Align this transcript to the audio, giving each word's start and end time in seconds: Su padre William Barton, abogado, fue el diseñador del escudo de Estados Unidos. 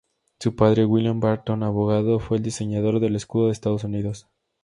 Su 0.39 0.55
padre 0.55 0.83
William 0.85 1.19
Barton, 1.19 1.61
abogado, 1.61 2.17
fue 2.19 2.37
el 2.37 2.41
diseñador 2.43 2.99
del 2.99 3.15
escudo 3.15 3.45
de 3.45 3.51
Estados 3.51 3.83
Unidos. 3.83 4.25